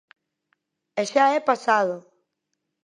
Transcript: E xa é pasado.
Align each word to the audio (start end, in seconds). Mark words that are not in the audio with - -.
E 1.01 1.03
xa 1.11 1.25
é 1.37 1.39
pasado. 1.49 1.97